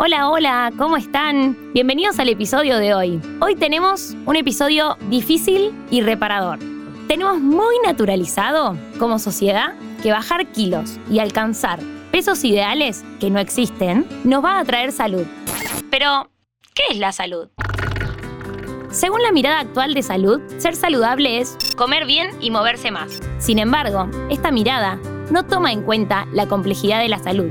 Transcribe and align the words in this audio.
Hola, 0.00 0.30
hola, 0.30 0.72
¿cómo 0.78 0.96
están? 0.96 1.72
Bienvenidos 1.72 2.20
al 2.20 2.28
episodio 2.28 2.78
de 2.78 2.94
hoy. 2.94 3.20
Hoy 3.40 3.56
tenemos 3.56 4.14
un 4.26 4.36
episodio 4.36 4.96
difícil 5.10 5.74
y 5.90 6.02
reparador. 6.02 6.60
Tenemos 7.08 7.40
muy 7.40 7.74
naturalizado 7.84 8.76
como 9.00 9.18
sociedad 9.18 9.74
que 10.00 10.12
bajar 10.12 10.46
kilos 10.52 11.00
y 11.10 11.18
alcanzar 11.18 11.80
pesos 12.12 12.44
ideales 12.44 13.04
que 13.18 13.28
no 13.28 13.40
existen 13.40 14.06
nos 14.22 14.44
va 14.44 14.60
a 14.60 14.64
traer 14.64 14.92
salud. 14.92 15.26
Pero, 15.90 16.30
¿qué 16.76 16.84
es 16.90 16.98
la 16.98 17.10
salud? 17.10 17.48
Según 18.92 19.20
la 19.22 19.32
mirada 19.32 19.58
actual 19.58 19.94
de 19.94 20.02
salud, 20.04 20.40
ser 20.58 20.76
saludable 20.76 21.40
es 21.40 21.58
comer 21.76 22.06
bien 22.06 22.30
y 22.40 22.52
moverse 22.52 22.92
más. 22.92 23.20
Sin 23.40 23.58
embargo, 23.58 24.08
esta 24.30 24.52
mirada 24.52 25.00
no 25.32 25.44
toma 25.44 25.72
en 25.72 25.82
cuenta 25.82 26.28
la 26.32 26.46
complejidad 26.46 27.00
de 27.00 27.08
la 27.08 27.18
salud 27.18 27.50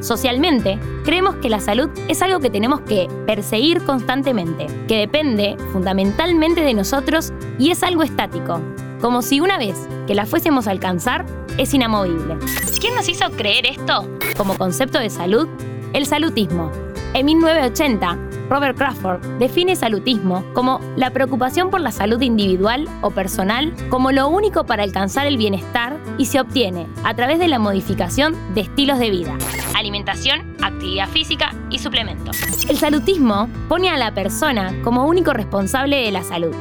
Socialmente, 0.00 0.78
creemos 1.04 1.36
que 1.36 1.50
la 1.50 1.60
salud 1.60 1.90
es 2.08 2.22
algo 2.22 2.40
que 2.40 2.50
tenemos 2.50 2.80
que 2.80 3.08
perseguir 3.26 3.82
constantemente, 3.82 4.66
que 4.88 4.96
depende 4.96 5.56
fundamentalmente 5.72 6.62
de 6.62 6.74
nosotros 6.74 7.32
y 7.58 7.70
es 7.70 7.82
algo 7.82 8.02
estático, 8.02 8.60
como 9.00 9.22
si 9.22 9.40
una 9.40 9.58
vez 9.58 9.76
que 10.06 10.14
la 10.14 10.26
fuésemos 10.26 10.66
a 10.66 10.70
alcanzar, 10.70 11.26
es 11.58 11.74
inamovible. 11.74 12.38
¿Quién 12.80 12.94
nos 12.94 13.08
hizo 13.08 13.30
creer 13.32 13.66
esto? 13.66 14.08
Como 14.36 14.56
concepto 14.56 14.98
de 14.98 15.10
salud, 15.10 15.48
el 15.92 16.06
salutismo. 16.06 16.70
En 17.12 17.26
1980, 17.26 18.18
Robert 18.50 18.76
Crawford 18.76 19.20
define 19.38 19.76
salutismo 19.76 20.44
como 20.54 20.80
la 20.96 21.10
preocupación 21.10 21.70
por 21.70 21.80
la 21.80 21.92
salud 21.92 22.20
individual 22.20 22.88
o 23.00 23.12
personal 23.12 23.72
como 23.88 24.10
lo 24.10 24.26
único 24.28 24.66
para 24.66 24.82
alcanzar 24.82 25.28
el 25.28 25.36
bienestar 25.36 25.96
y 26.18 26.26
se 26.26 26.40
obtiene 26.40 26.88
a 27.04 27.14
través 27.14 27.38
de 27.38 27.46
la 27.46 27.60
modificación 27.60 28.34
de 28.54 28.62
estilos 28.62 28.98
de 28.98 29.10
vida, 29.10 29.38
alimentación, 29.76 30.56
actividad 30.60 31.08
física 31.08 31.54
y 31.70 31.78
suplementos. 31.78 32.42
El 32.68 32.76
salutismo 32.76 33.48
pone 33.68 33.88
a 33.88 33.96
la 33.96 34.12
persona 34.12 34.74
como 34.82 35.06
único 35.06 35.32
responsable 35.32 35.96
de 36.04 36.10
la 36.10 36.24
salud 36.24 36.54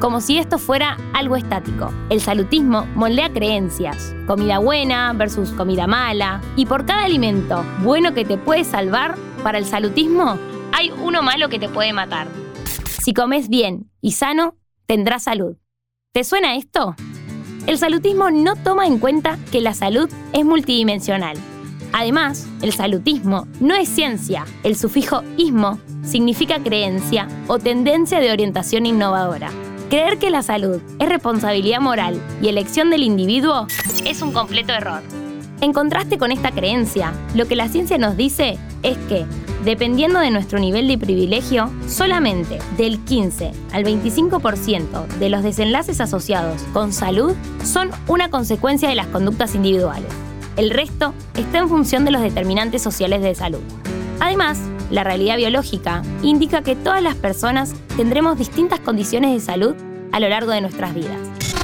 como 0.00 0.20
si 0.20 0.38
esto 0.38 0.58
fuera 0.58 0.96
algo 1.12 1.34
estático. 1.34 1.92
El 2.08 2.20
salutismo 2.20 2.86
moldea 2.94 3.32
creencias, 3.32 4.14
comida 4.28 4.58
buena 4.58 5.12
versus 5.12 5.50
comida 5.50 5.88
mala, 5.88 6.40
y 6.54 6.66
por 6.66 6.86
cada 6.86 7.04
alimento 7.04 7.64
bueno 7.82 8.14
que 8.14 8.24
te 8.24 8.38
puede 8.38 8.62
salvar, 8.62 9.16
para 9.42 9.58
el 9.58 9.64
salutismo 9.64 10.38
hay 10.72 10.90
uno 10.90 11.22
malo 11.22 11.48
que 11.48 11.58
te 11.58 11.68
puede 11.68 11.92
matar. 11.92 12.28
Si 13.02 13.14
comes 13.14 13.48
bien 13.48 13.90
y 14.00 14.12
sano, 14.12 14.56
tendrás 14.86 15.24
salud. 15.24 15.56
¿Te 16.12 16.24
suena 16.24 16.56
esto? 16.56 16.94
El 17.66 17.78
salutismo 17.78 18.30
no 18.30 18.56
toma 18.56 18.86
en 18.86 18.98
cuenta 18.98 19.38
que 19.52 19.60
la 19.60 19.74
salud 19.74 20.08
es 20.32 20.44
multidimensional. 20.44 21.36
Además, 21.92 22.46
el 22.62 22.72
salutismo 22.72 23.46
no 23.60 23.74
es 23.74 23.88
ciencia. 23.88 24.44
El 24.62 24.76
sufijo 24.76 25.22
ismo 25.36 25.78
significa 26.02 26.62
creencia 26.62 27.28
o 27.46 27.58
tendencia 27.58 28.20
de 28.20 28.32
orientación 28.32 28.86
innovadora. 28.86 29.50
Creer 29.90 30.18
que 30.18 30.30
la 30.30 30.42
salud 30.42 30.80
es 30.98 31.08
responsabilidad 31.08 31.80
moral 31.80 32.20
y 32.42 32.48
elección 32.48 32.90
del 32.90 33.02
individuo 33.02 33.66
es 34.04 34.22
un 34.22 34.32
completo 34.32 34.72
error. 34.72 35.02
En 35.60 35.72
contraste 35.72 36.18
con 36.18 36.30
esta 36.30 36.52
creencia, 36.52 37.12
lo 37.34 37.46
que 37.46 37.56
la 37.56 37.68
ciencia 37.68 37.98
nos 37.98 38.16
dice 38.16 38.58
es 38.82 38.96
que 39.08 39.26
Dependiendo 39.64 40.20
de 40.20 40.30
nuestro 40.30 40.60
nivel 40.60 40.86
de 40.86 40.98
privilegio, 40.98 41.70
solamente 41.88 42.58
del 42.76 43.00
15 43.00 43.50
al 43.72 43.84
25% 43.84 45.06
de 45.18 45.30
los 45.30 45.42
desenlaces 45.42 46.00
asociados 46.00 46.62
con 46.72 46.92
salud 46.92 47.34
son 47.64 47.90
una 48.06 48.30
consecuencia 48.30 48.88
de 48.88 48.94
las 48.94 49.08
conductas 49.08 49.56
individuales. 49.56 50.12
El 50.56 50.70
resto 50.70 51.12
está 51.36 51.58
en 51.58 51.68
función 51.68 52.04
de 52.04 52.12
los 52.12 52.22
determinantes 52.22 52.82
sociales 52.82 53.20
de 53.20 53.34
salud. 53.34 53.60
Además, 54.20 54.60
la 54.90 55.04
realidad 55.04 55.36
biológica 55.36 56.02
indica 56.22 56.62
que 56.62 56.76
todas 56.76 57.02
las 57.02 57.16
personas 57.16 57.74
tendremos 57.96 58.38
distintas 58.38 58.80
condiciones 58.80 59.32
de 59.34 59.40
salud 59.40 59.74
a 60.12 60.20
lo 60.20 60.28
largo 60.28 60.52
de 60.52 60.60
nuestras 60.60 60.94
vidas. 60.94 61.18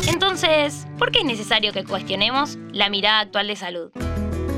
Entonces, 0.09 0.87
¿por 0.99 1.11
qué 1.11 1.21
es 1.21 1.25
necesario 1.25 1.73
que 1.73 1.85
cuestionemos 1.85 2.59
la 2.73 2.91
mirada 2.91 3.21
actual 3.21 3.47
de 3.47 3.57
salud? 3.57 3.91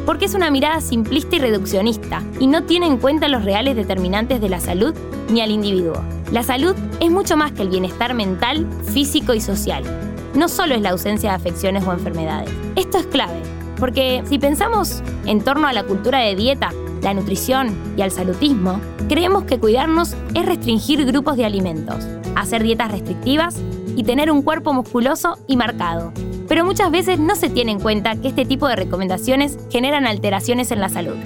Porque 0.07 0.25
es 0.25 0.35
una 0.35 0.51
mirada 0.51 0.81
simplista 0.81 1.37
y 1.37 1.41
reduccionista 1.41 2.23
y 2.39 2.47
no 2.47 2.63
tiene 2.63 2.87
en 2.87 2.97
cuenta 2.97 3.29
los 3.29 3.45
reales 3.45 3.77
determinantes 3.77 4.41
de 4.41 4.49
la 4.49 4.61
salud 4.61 4.95
ni 5.29 5.41
al 5.41 5.51
individuo. 5.51 6.01
La 6.33 6.45
salud 6.45 6.75
es 7.01 7.11
mucho 7.11 7.37
más 7.37 7.53
que 7.53 7.63
el 7.63 7.69
bienestar 7.69 8.15
mental, 8.15 8.67
físico 8.95 9.35
y 9.35 9.41
social. 9.41 9.83
No 10.35 10.49
solo 10.49 10.75
es 10.75 10.81
la 10.81 10.91
ausencia 10.91 11.31
de 11.31 11.37
afecciones 11.37 11.85
o 11.85 11.93
enfermedades. 11.93 12.51
Esto 12.77 12.99
es 12.99 13.07
clave, 13.07 13.41
porque 13.79 14.23
si 14.27 14.39
pensamos 14.39 15.03
en 15.27 15.43
torno 15.43 15.67
a 15.67 15.73
la 15.73 15.83
cultura 15.85 16.21
de 16.21 16.37
dieta, 16.37 16.71
la 17.03 17.13
nutrición 17.13 17.75
y 17.97 18.03
al 18.03 18.11
salutismo, 18.11 18.81
creemos 19.09 19.45
que 19.45 19.59
cuidarnos 19.59 20.15
es 20.35 20.47
restringir 20.47 21.05
grupos 21.05 21.37
de 21.37 21.45
alimentos, 21.45 22.07
hacer 22.37 22.63
dietas 22.63 22.93
restrictivas 22.93 23.57
y 23.97 24.05
tener 24.05 24.31
un 24.31 24.43
cuerpo 24.43 24.73
musculoso 24.73 25.39
y 25.47 25.57
marcado, 25.57 26.13
pero 26.57 26.65
muchas 26.65 26.91
veces 26.91 27.19
no 27.19 27.37
se 27.37 27.51
tiene 27.51 27.73
en 27.73 27.81
cuenta 27.81 28.17
que 28.17 28.29
este 28.29 28.47
tipo 28.47 28.67
de 28.67 28.77
recomendaciones 28.77 29.59
generan 29.71 30.07
alteraciones 30.07 30.71
en 30.71 30.81
la 30.81 30.89
salud. 30.89 31.17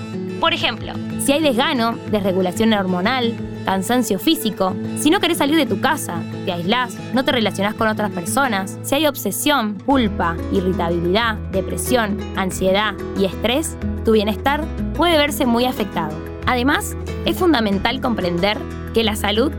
Por 0.40 0.52
ejemplo, 0.52 0.92
si 1.20 1.30
hay 1.30 1.40
desgano, 1.40 1.96
desregulación 2.10 2.72
hormonal, 2.72 3.36
cansancio 3.64 4.18
físico, 4.18 4.74
si 4.98 5.08
no 5.08 5.20
querés 5.20 5.38
salir 5.38 5.54
de 5.54 5.66
tu 5.66 5.80
casa, 5.80 6.20
te 6.44 6.50
aislás, 6.50 6.98
no 7.14 7.24
te 7.24 7.30
relacionás 7.30 7.74
con 7.74 7.86
otras 7.86 8.10
personas, 8.10 8.76
si 8.82 8.96
hay 8.96 9.06
obsesión, 9.06 9.78
culpa, 9.86 10.36
irritabilidad, 10.50 11.36
depresión, 11.52 12.18
ansiedad 12.34 12.94
y 13.16 13.26
estrés, 13.26 13.76
tu 14.04 14.10
bienestar 14.10 14.64
puede 14.96 15.16
verse 15.16 15.46
muy 15.46 15.64
afectado. 15.64 16.16
Además, 16.46 16.96
es 17.24 17.38
fundamental 17.38 18.00
comprender 18.00 18.58
que 18.94 19.04
la 19.04 19.14
salud 19.14 19.52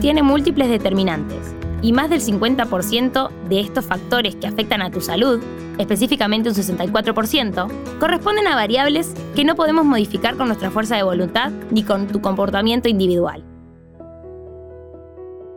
tiene 0.00 0.22
múltiples 0.22 0.70
determinantes 0.70 1.57
y 1.82 1.92
más 1.92 2.10
del 2.10 2.20
50% 2.20 3.30
de 3.48 3.60
estos 3.60 3.84
factores 3.84 4.36
que 4.36 4.46
afectan 4.46 4.82
a 4.82 4.90
tu 4.90 5.00
salud, 5.00 5.40
específicamente 5.78 6.48
un 6.48 6.54
64%, 6.54 7.98
corresponden 7.98 8.46
a 8.46 8.56
variables 8.56 9.14
que 9.34 9.44
no 9.44 9.54
podemos 9.54 9.84
modificar 9.84 10.36
con 10.36 10.48
nuestra 10.48 10.70
fuerza 10.70 10.96
de 10.96 11.02
voluntad 11.02 11.52
ni 11.70 11.82
con 11.82 12.06
tu 12.08 12.20
comportamiento 12.20 12.88
individual. 12.88 13.44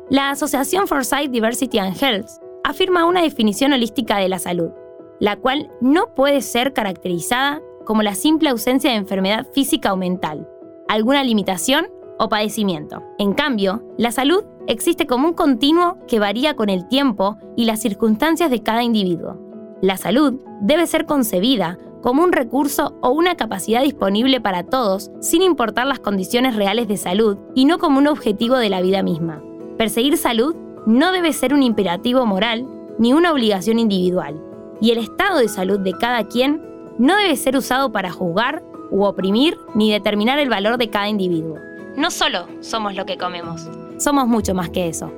La 0.09 0.29
Asociación 0.29 0.87
Foresight 0.87 1.31
Diversity 1.31 1.79
and 1.79 1.95
Health 2.01 2.27
afirma 2.63 3.05
una 3.05 3.21
definición 3.21 3.73
holística 3.73 4.17
de 4.17 4.29
la 4.29 4.39
salud, 4.39 4.71
la 5.19 5.37
cual 5.37 5.71
no 5.79 6.13
puede 6.15 6.41
ser 6.41 6.73
caracterizada 6.73 7.61
como 7.85 8.03
la 8.03 8.15
simple 8.15 8.49
ausencia 8.49 8.91
de 8.91 8.97
enfermedad 8.97 9.47
física 9.53 9.93
o 9.93 9.97
mental, 9.97 10.47
alguna 10.87 11.23
limitación 11.23 11.87
o 12.21 12.29
padecimiento. 12.29 13.01
En 13.17 13.33
cambio, 13.33 13.81
la 13.97 14.11
salud 14.11 14.43
existe 14.67 15.07
como 15.07 15.27
un 15.27 15.33
continuo 15.33 15.97
que 16.07 16.19
varía 16.19 16.55
con 16.55 16.69
el 16.69 16.87
tiempo 16.87 17.37
y 17.57 17.65
las 17.65 17.81
circunstancias 17.81 18.51
de 18.51 18.61
cada 18.61 18.83
individuo. 18.83 19.37
La 19.81 19.97
salud 19.97 20.39
debe 20.61 20.85
ser 20.85 21.07
concebida 21.07 21.79
como 22.03 22.23
un 22.23 22.31
recurso 22.31 22.95
o 23.01 23.09
una 23.09 23.35
capacidad 23.35 23.81
disponible 23.81 24.39
para 24.39 24.63
todos 24.63 25.09
sin 25.19 25.41
importar 25.41 25.87
las 25.87 25.99
condiciones 25.99 26.55
reales 26.55 26.87
de 26.87 26.97
salud 26.97 27.39
y 27.55 27.65
no 27.65 27.79
como 27.79 27.97
un 27.97 28.07
objetivo 28.07 28.57
de 28.57 28.69
la 28.69 28.81
vida 28.81 29.01
misma. 29.01 29.41
Perseguir 29.79 30.15
salud 30.15 30.55
no 30.85 31.11
debe 31.11 31.33
ser 31.33 31.55
un 31.55 31.63
imperativo 31.63 32.27
moral 32.27 32.67
ni 32.99 33.13
una 33.13 33.31
obligación 33.31 33.79
individual, 33.79 34.39
y 34.79 34.91
el 34.91 34.99
estado 34.99 35.39
de 35.39 35.47
salud 35.47 35.79
de 35.79 35.93
cada 35.93 36.27
quien 36.27 36.61
no 36.99 37.15
debe 37.17 37.35
ser 37.35 37.57
usado 37.57 37.91
para 37.91 38.11
juzgar 38.11 38.61
u 38.91 39.05
oprimir 39.05 39.57
ni 39.73 39.91
determinar 39.91 40.37
el 40.37 40.49
valor 40.49 40.77
de 40.77 40.91
cada 40.91 41.09
individuo. 41.09 41.57
No 41.95 42.09
solo 42.09 42.47
somos 42.61 42.95
lo 42.95 43.05
que 43.05 43.17
comemos, 43.17 43.67
somos 43.97 44.27
mucho 44.27 44.53
más 44.53 44.69
que 44.69 44.87
eso. 44.87 45.11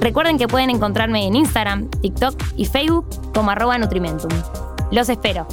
Recuerden 0.00 0.36
que 0.36 0.48
pueden 0.48 0.68
encontrarme 0.68 1.26
en 1.26 1.36
Instagram, 1.36 1.88
TikTok 1.88 2.34
y 2.56 2.66
Facebook 2.66 3.06
como 3.32 3.50
arroba 3.50 3.78
Nutrimentum. 3.78 4.30
Los 4.90 5.08
espero. 5.08 5.46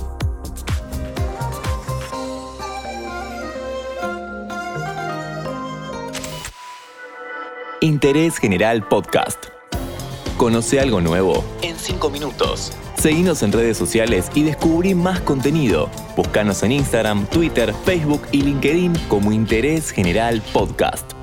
Interés 7.82 8.38
General 8.38 8.86
Podcast. 8.86 9.46
Conoce 10.36 10.82
algo 10.82 11.00
nuevo 11.00 11.46
en 11.62 11.78
5 11.78 12.10
minutos. 12.10 12.74
Seguinos 13.00 13.44
en 13.44 13.54
redes 13.54 13.78
sociales 13.78 14.30
y 14.36 14.44
descubrí 14.44 14.94
más 14.94 15.22
contenido. 15.22 15.90
Búscanos 16.18 16.64
en 16.64 16.74
Instagram, 16.74 17.28
Twitter, 17.28 17.74
Facebook 17.86 18.24
y 18.34 18.42
LinkedIn 18.42 18.94
como 19.08 19.32
Interés 19.32 19.92
General 19.92 20.42
Podcast. 20.52 21.19